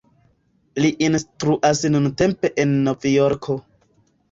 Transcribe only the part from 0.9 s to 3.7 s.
instruas nuntempe en Novjorko.